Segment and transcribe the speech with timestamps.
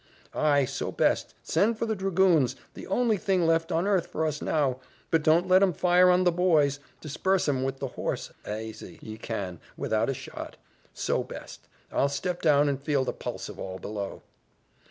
[0.33, 4.41] "Ay, so best, send for the dragoons, the only thing left on earth for us
[4.41, 4.79] now:
[5.11, 9.15] but don't let 'em fire on the boys disperse 'em with the horse, asy, ye
[9.15, 10.57] can, without a shot;
[10.91, 14.23] so best I'll step down and feel the pulse of all below."